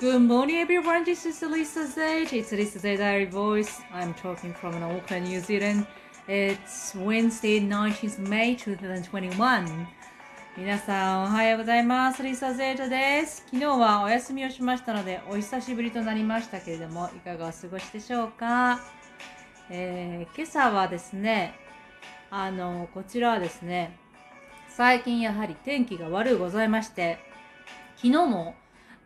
[0.00, 1.02] Good morning, everyone.
[1.02, 2.32] This is Lisa Zage.
[2.32, 3.80] It's Lisa Zage Diary Voice.
[3.92, 5.88] I'm talking from Auckland, New Zealand.
[6.28, 9.88] It's Wednesday, 19th May 2021.
[10.56, 12.22] 皆さん、おはようございます。
[12.22, 13.42] リサ・ゼータです。
[13.46, 18.78] 昨日はお休みをしましたので、お久しぶりとなりましたけれども、いかがお過ごしでしょうか。
[19.68, 21.54] えー今朝はですね、
[22.30, 23.98] あの、こちらはですね、
[24.68, 27.18] 最近やはり天気が悪いございまして、
[27.96, 28.54] 昨日も、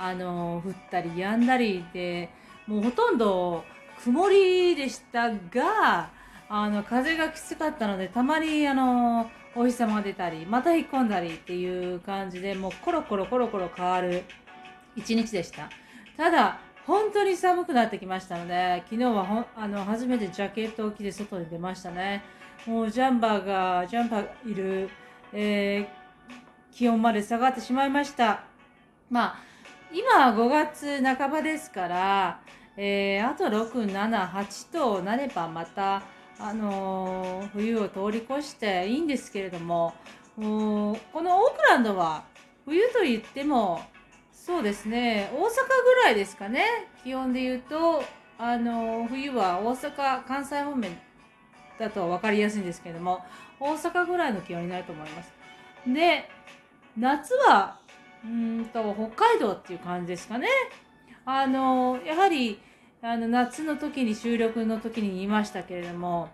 [0.00, 2.30] あの、降ったり止んだりで、
[2.66, 3.64] もうほとんど
[4.02, 6.10] 曇りでしたが、
[6.48, 14.24] あの、風がきつかったので、たまに、あの、お日様が出たり、また引っ込んだりっていう感じで、もうコロコロコロコロ変わる
[14.96, 15.68] 一日でした。
[16.16, 22.22] ただ、本当に寒くなってきましたので、昨日はほあの初めてジャケットを着て外に出ましたね。
[22.66, 24.90] もうジャンバーが、ジャンパーいる、
[25.32, 26.00] えー
[26.72, 28.44] 気温まで下がってしまいました。
[29.10, 29.38] まあ、
[29.92, 32.40] 今は5月半ばですから、
[32.76, 36.02] えーあと6、7、8となればまた、
[36.38, 39.94] あのー冬を通り越していいんですけれども、
[40.36, 42.24] このオークランドは
[42.64, 43.82] 冬と言っても、
[44.32, 45.40] そうですね、大阪
[45.84, 46.64] ぐらいですかね、
[47.02, 48.04] 気温で言うと、
[48.38, 50.96] あのー冬は大阪、関西方面
[51.80, 53.24] だと分かりやすいんですけれども、
[53.58, 55.32] 大阪ぐらいの気温になると思います。
[55.84, 56.28] で、
[56.96, 57.79] 夏は、
[58.24, 60.48] うんと、北海道っていう感じですかね。
[61.24, 62.60] あの、やはり、
[63.02, 66.28] あの、夏の時に収録の時に言いましたけれども、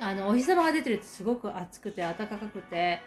[0.00, 3.00] あの、お日様が出てるとすごく暑くて暖かくて、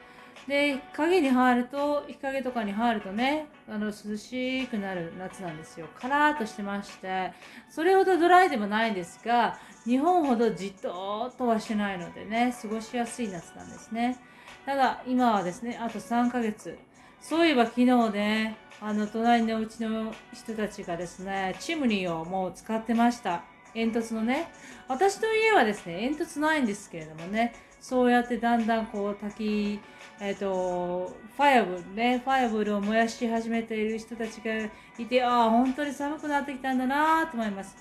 [0.47, 5.87] で、影に入ると、日陰とかに入るとね、あの、涼しくなる夏なんですよ。
[5.99, 7.33] カラーとしてまして、
[7.69, 14.17] それほどドライでもないんですが、日本ほどじっととはしてないのでね、過ごしやすい夏なんですね。
[14.65, 16.77] ただ、今はですね、あと3ヶ月。
[17.21, 23.43] そういえば昨日ね、あの、隣のうちの人たちがですね、チムニーをもう使ってました。
[23.73, 24.49] 煙突のね。
[24.87, 29.79] 私の家はですね、煙突ないんですけれどもね、そうやってだんだんこう、焚き、
[30.19, 37.75] えっ、と、ファイアブルね、ファイアブルを燃やし始めている人たちがいて、ああ、本当に寒くなってきたんだなと思います。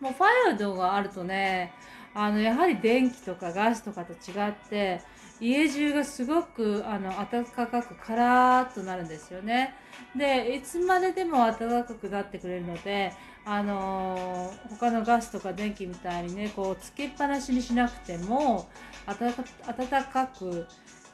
[0.00, 1.72] もうファイアドがあるとね、
[2.14, 5.00] あの、やはり電気とかガスとかと違って、
[5.40, 9.74] 家中がすごくあの暖かくカラーっとなるんですよね。
[10.16, 13.12] で、いつまででも暖かくなってくれるので、
[13.44, 18.68] あのー他のガスとか電気みたいにね、こう、つけっぱなしにしなくても、
[19.06, 20.66] 暖かく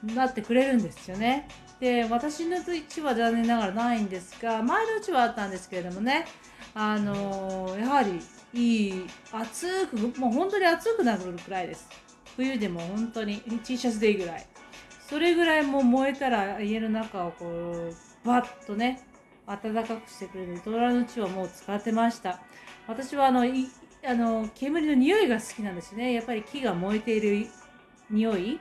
[0.04, 1.48] なってくれるんですよね。
[1.80, 6.26] で、私のうちは残念ながらないんですが、前のうちはあったんですけれどもね、
[6.74, 8.20] あのーやはり
[8.52, 12.09] いい、暑く、もう本当に暑くなるくらいです。
[12.36, 14.46] 冬でも本当に T シャツでいいぐらい。
[15.08, 17.94] それぐらいもう燃えたら家の中をこう、
[18.26, 19.02] バッとね、
[19.46, 22.40] 暖かくしてくれるドラの血はもう使ってました。
[22.86, 23.68] 私はあの、い
[24.06, 26.12] あの煙の匂いが好きなんですね。
[26.12, 27.46] やっぱり木が燃えている
[28.10, 28.60] 匂い。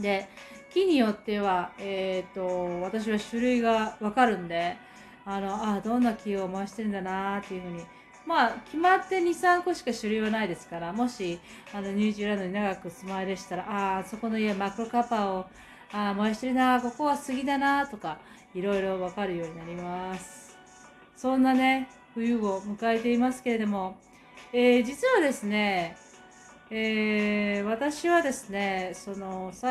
[0.00, 0.28] で、
[0.72, 2.46] 木によっては、えっ、と、
[2.82, 4.76] 私は種類がわかるんで、
[5.24, 7.84] あの、あどんな木を燃してるんだなっていうふうに。
[8.26, 11.38] まあ、決まって2、3個しか種類はないですから、もし、
[11.74, 15.46] あの、ニュージーランドに長く住まいでしたら、ああ、そこの家マクロカパを、
[15.92, 18.18] ああ、燃やしてるな、ここは杉だな、とか、
[18.54, 20.56] いろいろわかるようになります。
[21.16, 23.96] そんなね、冬を迎えていますけれども、
[24.52, 25.96] えー実はですね、
[26.70, 29.66] えー私はですね、その、ツ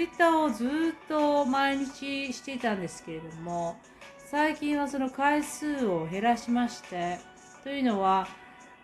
[0.00, 3.76] イッターをずっと毎日していたんですけれども、
[4.18, 7.18] 最近はその回数を減らしまして、
[7.62, 8.26] というのは、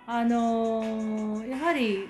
[0.06, 2.08] あのーやはり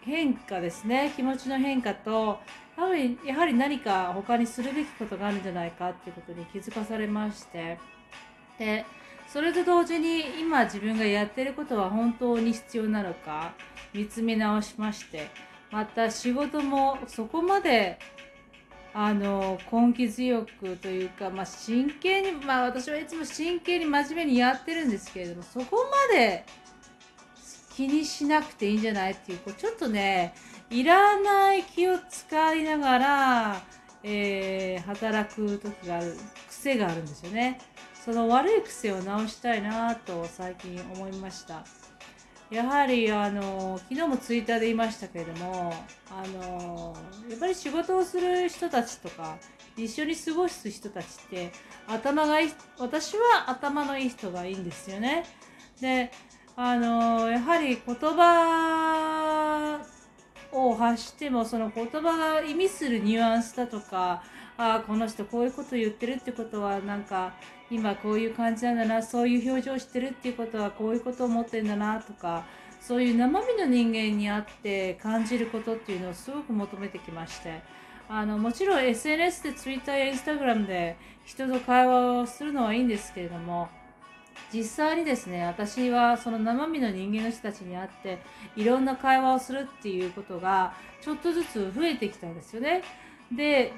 [0.00, 2.40] 変化ですね、気持ちの変化と、
[2.76, 7.78] やはりやはり何か他にするべきことがあるんじゃないかっていうことに気づかされまして、
[8.58, 8.84] で、
[9.26, 13.52] それと同時に今自分がやってることは本当に必要なのか
[13.92, 15.28] 見つめ直しまして、
[15.70, 17.98] また仕事もそこまで
[18.94, 25.76] あの根気強くというか、まあ、真剣に、まあ、私はいつも真剣に真面目にやってるんですけれどもそこ
[26.10, 26.44] まで
[27.74, 30.34] 気にしなくていいんじゃないっていうこうちょっとね
[30.70, 33.62] いらない気を使いながら、
[34.02, 36.14] えー働く時がある
[36.48, 37.58] 癖があるんですよね。
[38.04, 41.64] その悪い癖を直したいなと最近思いました。
[42.50, 45.74] やはりあの昨日もツイッターで言いましたけれども
[46.10, 46.96] あの
[47.28, 49.36] やっぱり仕事をする人たちとか
[49.76, 51.52] 一緒に過ごす人たちって
[51.86, 55.24] 頭がいい私は頭のいい人がいいんですよね。
[55.80, 56.10] で
[56.56, 59.78] あのやはり言葉
[60.50, 64.22] を発してもその言葉が意味するニュアンスだとか
[64.58, 67.32] ああこの人こういうこと言ってるってことはなんか
[67.70, 72.44] 今こういう感じなんだなそういう表情してるっていうことはこういうことを思ってんだなとか
[72.80, 77.62] そういう生身の人間に会って感じることっていうのをすごく求めてきまして
[78.08, 83.68] あのもちろん SNS で Twitter や Instagram で人と会話をするのはいいんですけれども
[84.52, 88.18] 実際にですね私はその生身の人間の人たちに会って
[88.56, 92.82] いろんな会話をするっていうことがちょっとずつ増えてきたんですよね。
[93.30, 93.72] で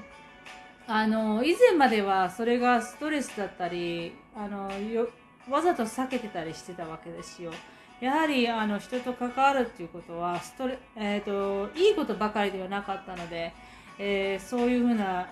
[0.87, 5.09] あの以前まではそれがストレスだったりあのよ
[5.49, 7.53] わざと避けてたりしてたわけですよ。
[8.01, 13.53] やはりあの人と関わるっていうことはストレ、えーと、いいことばかりではなかったので、
[13.99, 15.29] えー、そういうふうな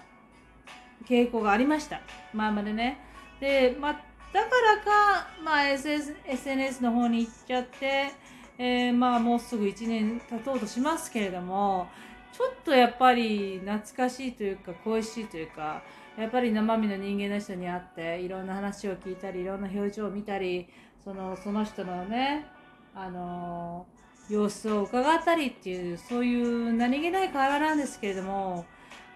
[1.08, 2.00] 傾向がありました
[2.34, 2.98] 前までね。
[3.40, 3.92] で、まあ、
[4.34, 8.12] だからか、まあ、SS SNS の方に行っちゃって、
[8.58, 11.88] えー、まあもうすぐ1年経とうとしますけれども
[12.38, 15.82] ちょっとやっぱり懐かしいというか恋しいというか
[16.16, 20.68] やっぱり生身の人間の人に会っていろんな話を聞いたりいろんな表情を見たり
[21.02, 22.46] そのその人のね
[22.94, 23.86] あの
[24.30, 28.64] 様子を伺ったりっていうそういう何気ない会話なんですけれども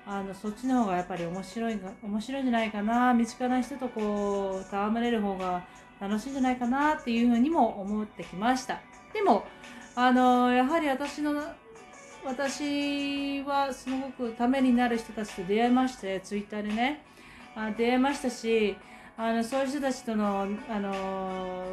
[0.04, 5.62] あのそっちの方がやっぱり面白い面白いんじゃないかな身近な人とこう戯れる方が
[6.00, 8.80] 楽しいんじゃないかなっていうふうにも思ってきました。
[9.12, 9.44] でも
[9.94, 11.40] あのやはり私の
[12.24, 17.04] 私はすごくためになる人たちと出会いましてツイッターでね。
[17.54, 18.76] あ出会いましたし
[19.16, 21.64] あのそういう人たちとのあの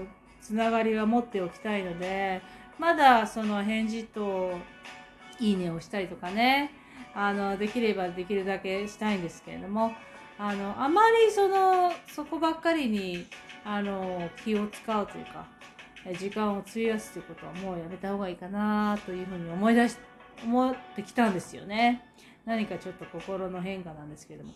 [0.42, 2.42] つながりは持っておきたいので
[2.78, 4.52] まだその返事と
[5.40, 6.72] いいねをしたりとかね。
[7.16, 9.94] あのできればできるだけしたいんですけれども
[10.38, 13.26] あのあまりそのそこばっかりに
[13.66, 15.46] あの気を使うというか
[16.18, 20.09] 時間を費やすということはもうやめた方がいいかなというふうに思い出して
[20.44, 22.04] 思ってきたんですよね
[22.46, 24.54] 何かちょっと心の変化なんですけれども。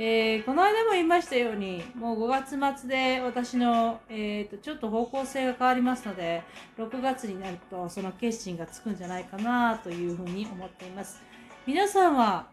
[0.00, 6.42] えー、この間も言いましたように、もう5月末で私の、えーと、ちょっと方向性が変わりますので、
[6.76, 11.20] 6月になるとその決心がつくんじゃないかなというふうに思っています。
[11.66, 12.46] 皆さんは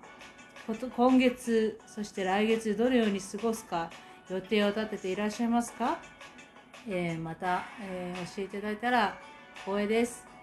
[0.97, 3.91] 今月そして来月どのように過ごすか
[4.29, 5.99] 予定を立てていらっしゃいますか、
[6.87, 9.17] えー、また、えー、教えていただいたら
[9.63, 10.34] 光栄です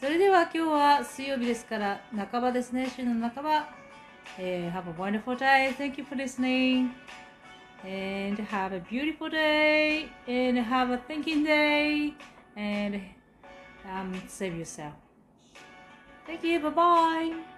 [0.00, 3.68] それでは今日は水曜日ですから半ばですね週の半ば、
[4.38, 6.88] えー、Have a wonderful day thank you for listening
[7.84, 12.14] and have a beautiful day and have a thinking day
[12.56, 12.98] and
[13.84, 14.94] um, save yourself
[16.26, 17.49] thank you bye bye